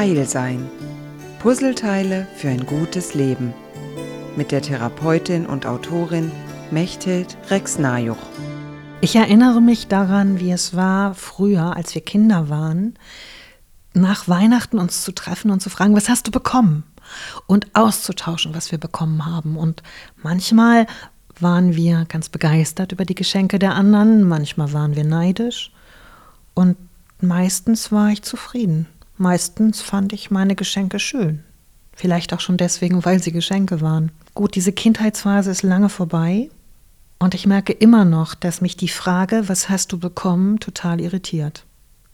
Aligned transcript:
Heil 0.00 0.26
sein. 0.26 0.66
Puzzleteile 1.40 2.26
für 2.34 2.48
ein 2.48 2.64
gutes 2.64 3.12
Leben. 3.12 3.52
Mit 4.34 4.50
der 4.50 4.62
Therapeutin 4.62 5.44
und 5.44 5.66
Autorin 5.66 6.32
Mechthild 6.70 7.36
Rex-Najuch. 7.50 8.16
Ich 9.02 9.14
erinnere 9.14 9.60
mich 9.60 9.88
daran, 9.88 10.40
wie 10.40 10.52
es 10.52 10.74
war 10.74 11.14
früher, 11.14 11.76
als 11.76 11.94
wir 11.94 12.00
Kinder 12.00 12.48
waren, 12.48 12.94
nach 13.92 14.26
Weihnachten 14.26 14.78
uns 14.78 15.04
zu 15.04 15.12
treffen 15.12 15.50
und 15.50 15.60
zu 15.60 15.68
fragen, 15.68 15.94
was 15.94 16.08
hast 16.08 16.26
du 16.26 16.30
bekommen? 16.30 16.84
Und 17.46 17.66
auszutauschen, 17.74 18.54
was 18.54 18.72
wir 18.72 18.78
bekommen 18.78 19.26
haben. 19.26 19.58
Und 19.58 19.82
manchmal 20.22 20.86
waren 21.40 21.76
wir 21.76 22.06
ganz 22.08 22.30
begeistert 22.30 22.92
über 22.92 23.04
die 23.04 23.14
Geschenke 23.14 23.58
der 23.58 23.74
anderen, 23.74 24.26
manchmal 24.26 24.72
waren 24.72 24.96
wir 24.96 25.04
neidisch 25.04 25.70
und 26.54 26.78
meistens 27.20 27.92
war 27.92 28.08
ich 28.08 28.22
zufrieden. 28.22 28.86
Meistens 29.20 29.82
fand 29.82 30.14
ich 30.14 30.30
meine 30.30 30.54
Geschenke 30.54 30.98
schön. 30.98 31.44
Vielleicht 31.92 32.32
auch 32.32 32.40
schon 32.40 32.56
deswegen, 32.56 33.04
weil 33.04 33.22
sie 33.22 33.32
Geschenke 33.32 33.82
waren. 33.82 34.12
Gut, 34.32 34.54
diese 34.54 34.72
Kindheitsphase 34.72 35.50
ist 35.50 35.62
lange 35.62 35.90
vorbei 35.90 36.48
und 37.18 37.34
ich 37.34 37.46
merke 37.46 37.74
immer 37.74 38.06
noch, 38.06 38.34
dass 38.34 38.62
mich 38.62 38.78
die 38.78 38.88
Frage, 38.88 39.42
was 39.46 39.68
hast 39.68 39.92
du 39.92 39.98
bekommen, 39.98 40.58
total 40.58 41.02
irritiert. 41.02 41.66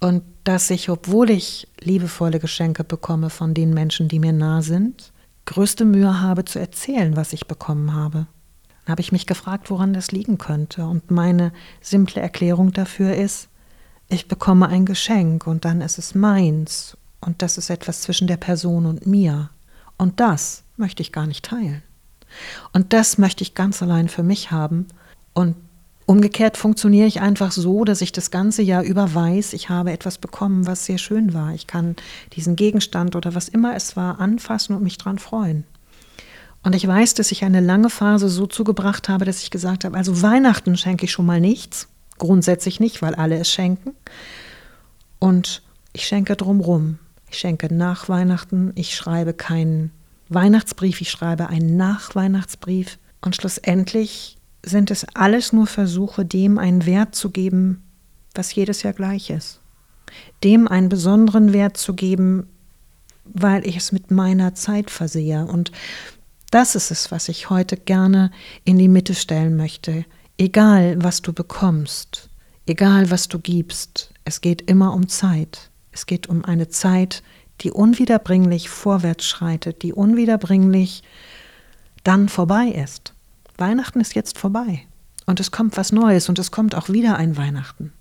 Und 0.00 0.24
dass 0.42 0.70
ich, 0.70 0.90
obwohl 0.90 1.30
ich 1.30 1.68
liebevolle 1.78 2.40
Geschenke 2.40 2.82
bekomme 2.82 3.30
von 3.30 3.54
den 3.54 3.72
Menschen, 3.72 4.08
die 4.08 4.18
mir 4.18 4.32
nah 4.32 4.60
sind, 4.60 5.12
größte 5.44 5.84
Mühe 5.84 6.20
habe 6.20 6.46
zu 6.46 6.58
erzählen, 6.58 7.14
was 7.14 7.32
ich 7.32 7.46
bekommen 7.46 7.94
habe. 7.94 8.26
Dann 8.84 8.90
habe 8.90 9.02
ich 9.02 9.12
mich 9.12 9.28
gefragt, 9.28 9.70
woran 9.70 9.92
das 9.92 10.10
liegen 10.10 10.36
könnte. 10.36 10.84
Und 10.84 11.12
meine 11.12 11.52
simple 11.80 12.20
Erklärung 12.20 12.72
dafür 12.72 13.14
ist, 13.14 13.50
ich 14.08 14.28
bekomme 14.28 14.68
ein 14.68 14.86
Geschenk 14.86 15.46
und 15.46 15.64
dann 15.64 15.80
ist 15.80 15.98
es 15.98 16.14
meins 16.14 16.96
und 17.20 17.42
das 17.42 17.58
ist 17.58 17.70
etwas 17.70 18.02
zwischen 18.02 18.26
der 18.26 18.36
Person 18.36 18.86
und 18.86 19.06
mir. 19.06 19.50
Und 19.96 20.20
das 20.20 20.62
möchte 20.76 21.02
ich 21.02 21.12
gar 21.12 21.26
nicht 21.26 21.44
teilen. 21.44 21.82
Und 22.72 22.92
das 22.92 23.18
möchte 23.18 23.42
ich 23.42 23.54
ganz 23.54 23.82
allein 23.82 24.08
für 24.08 24.22
mich 24.22 24.50
haben. 24.50 24.86
Und 25.34 25.56
umgekehrt 26.06 26.56
funktioniere 26.56 27.06
ich 27.06 27.20
einfach 27.20 27.52
so, 27.52 27.84
dass 27.84 28.00
ich 28.00 28.12
das 28.12 28.30
ganze 28.30 28.62
Jahr 28.62 28.82
über 28.82 29.14
weiß, 29.14 29.52
ich 29.52 29.68
habe 29.68 29.92
etwas 29.92 30.18
bekommen, 30.18 30.66
was 30.66 30.86
sehr 30.86 30.98
schön 30.98 31.34
war. 31.34 31.52
Ich 31.54 31.66
kann 31.66 31.96
diesen 32.34 32.56
Gegenstand 32.56 33.16
oder 33.16 33.34
was 33.34 33.48
immer 33.48 33.74
es 33.74 33.96
war 33.96 34.20
anfassen 34.20 34.74
und 34.74 34.82
mich 34.82 34.98
dran 34.98 35.18
freuen. 35.18 35.64
Und 36.62 36.74
ich 36.74 36.86
weiß, 36.86 37.14
dass 37.14 37.32
ich 37.32 37.44
eine 37.44 37.60
lange 37.60 37.90
Phase 37.90 38.28
so 38.28 38.46
zugebracht 38.46 39.08
habe, 39.08 39.24
dass 39.24 39.42
ich 39.42 39.50
gesagt 39.50 39.84
habe, 39.84 39.96
also 39.96 40.22
Weihnachten 40.22 40.76
schenke 40.76 41.04
ich 41.04 41.12
schon 41.12 41.26
mal 41.26 41.40
nichts. 41.40 41.88
Grundsätzlich 42.18 42.80
nicht, 42.80 43.02
weil 43.02 43.14
alle 43.14 43.38
es 43.38 43.50
schenken. 43.50 43.92
Und 45.18 45.62
ich 45.92 46.06
schenke 46.06 46.36
drumrum. 46.36 46.98
Ich 47.30 47.38
schenke 47.38 47.72
nach 47.72 48.08
Weihnachten. 48.08 48.72
Ich 48.74 48.94
schreibe 48.94 49.34
keinen 49.34 49.92
Weihnachtsbrief, 50.28 51.00
ich 51.00 51.10
schreibe 51.10 51.48
einen 51.48 51.76
Nachweihnachtsbrief. 51.76 52.98
Und 53.20 53.36
schlussendlich 53.36 54.36
sind 54.64 54.90
es 54.90 55.06
alles 55.14 55.52
nur 55.52 55.66
Versuche, 55.66 56.24
dem 56.24 56.58
einen 56.58 56.86
Wert 56.86 57.14
zu 57.14 57.30
geben, 57.30 57.82
was 58.34 58.54
jedes 58.54 58.82
Jahr 58.82 58.92
gleich 58.92 59.30
ist. 59.30 59.60
Dem 60.44 60.68
einen 60.68 60.88
besonderen 60.88 61.52
Wert 61.52 61.76
zu 61.76 61.94
geben, 61.94 62.48
weil 63.24 63.66
ich 63.66 63.76
es 63.76 63.92
mit 63.92 64.10
meiner 64.10 64.54
Zeit 64.54 64.90
versehe. 64.90 65.44
Und 65.46 65.72
das 66.50 66.74
ist 66.74 66.90
es, 66.90 67.10
was 67.10 67.28
ich 67.28 67.50
heute 67.50 67.76
gerne 67.76 68.30
in 68.64 68.78
die 68.78 68.88
Mitte 68.88 69.14
stellen 69.14 69.56
möchte. 69.56 70.04
Egal, 70.40 71.02
was 71.02 71.20
du 71.20 71.32
bekommst, 71.32 72.30
egal, 72.64 73.10
was 73.10 73.26
du 73.26 73.40
gibst, 73.40 74.14
es 74.24 74.40
geht 74.40 74.70
immer 74.70 74.94
um 74.94 75.08
Zeit. 75.08 75.68
Es 75.90 76.06
geht 76.06 76.28
um 76.28 76.44
eine 76.44 76.68
Zeit, 76.68 77.24
die 77.60 77.72
unwiederbringlich 77.72 78.68
vorwärts 78.68 79.26
schreitet, 79.26 79.82
die 79.82 79.92
unwiederbringlich 79.92 81.02
dann 82.04 82.28
vorbei 82.28 82.68
ist. 82.68 83.14
Weihnachten 83.56 84.00
ist 84.00 84.14
jetzt 84.14 84.38
vorbei 84.38 84.86
und 85.26 85.40
es 85.40 85.50
kommt 85.50 85.76
was 85.76 85.90
Neues 85.90 86.28
und 86.28 86.38
es 86.38 86.52
kommt 86.52 86.76
auch 86.76 86.88
wieder 86.88 87.16
ein 87.16 87.36
Weihnachten. 87.36 87.92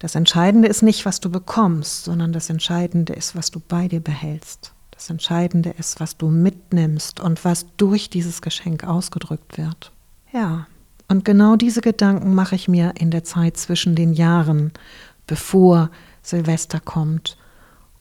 Das 0.00 0.16
Entscheidende 0.16 0.68
ist 0.68 0.82
nicht, 0.82 1.06
was 1.06 1.20
du 1.20 1.30
bekommst, 1.30 2.04
sondern 2.04 2.34
das 2.34 2.50
Entscheidende 2.50 3.14
ist, 3.14 3.34
was 3.34 3.50
du 3.50 3.58
bei 3.58 3.88
dir 3.88 4.00
behältst. 4.00 4.74
Das 4.90 5.08
Entscheidende 5.08 5.70
ist, 5.70 5.98
was 5.98 6.18
du 6.18 6.28
mitnimmst 6.28 7.20
und 7.20 7.42
was 7.46 7.64
durch 7.78 8.10
dieses 8.10 8.42
Geschenk 8.42 8.84
ausgedrückt 8.84 9.56
wird. 9.56 9.92
Ja, 10.30 10.66
und 11.08 11.24
genau 11.24 11.56
diese 11.56 11.80
Gedanken 11.80 12.34
mache 12.34 12.54
ich 12.54 12.68
mir 12.68 12.94
in 12.98 13.10
der 13.10 13.24
Zeit 13.24 13.56
zwischen 13.56 13.94
den 13.94 14.12
Jahren, 14.12 14.72
bevor 15.26 15.90
Silvester 16.22 16.80
kommt 16.80 17.36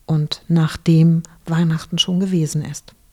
und 0.05 0.43
nachdem 0.47 1.23
Weihnachten 1.45 1.97
schon 1.97 2.19
gewesen 2.19 2.63
ist. 2.63 2.93